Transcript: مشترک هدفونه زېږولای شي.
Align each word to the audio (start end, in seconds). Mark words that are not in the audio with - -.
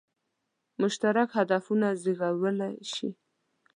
مشترک 0.81 1.29
هدفونه 1.37 1.87
زېږولای 2.01 2.75
شي. 2.93 3.09